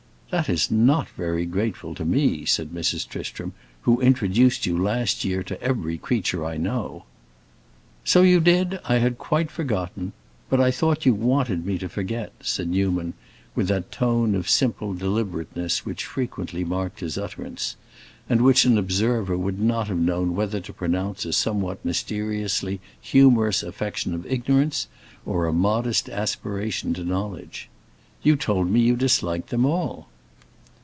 "That 0.37 0.47
is 0.47 0.71
not 0.71 1.09
very 1.09 1.45
grateful 1.45 1.93
to 1.95 2.05
me," 2.05 2.45
said 2.45 2.69
Mrs. 2.69 3.05
Tristram, 3.05 3.51
"who 3.81 3.99
introduced 3.99 4.65
you 4.65 4.77
last 4.77 5.25
year 5.25 5.43
to 5.43 5.61
every 5.61 5.97
creature 5.97 6.45
I 6.45 6.55
know." 6.55 7.03
"So 8.05 8.21
you 8.21 8.39
did; 8.39 8.79
I 8.85 8.99
had 8.99 9.17
quite 9.17 9.51
forgotten. 9.51 10.13
But 10.49 10.61
I 10.61 10.71
thought 10.71 11.05
you 11.05 11.13
wanted 11.13 11.65
me 11.65 11.77
to 11.79 11.89
forget," 11.89 12.31
said 12.39 12.69
Newman, 12.69 13.13
with 13.55 13.67
that 13.67 13.91
tone 13.91 14.33
of 14.33 14.49
simple 14.49 14.93
deliberateness 14.93 15.85
which 15.85 16.05
frequently 16.05 16.63
marked 16.63 17.01
his 17.01 17.17
utterance, 17.17 17.75
and 18.29 18.39
which 18.41 18.63
an 18.63 18.77
observer 18.77 19.37
would 19.37 19.59
not 19.59 19.89
have 19.89 19.99
known 19.99 20.33
whether 20.33 20.61
to 20.61 20.71
pronounce 20.71 21.25
a 21.25 21.33
somewhat 21.33 21.83
mysteriously 21.83 22.79
humorous 23.01 23.63
affection 23.63 24.13
of 24.13 24.25
ignorance 24.25 24.87
or 25.25 25.45
a 25.45 25.51
modest 25.51 26.07
aspiration 26.07 26.93
to 26.93 27.03
knowledge; 27.03 27.67
"you 28.23 28.37
told 28.37 28.71
me 28.71 28.79
you 28.79 28.95
disliked 28.95 29.49
them 29.49 29.65
all." 29.65 30.07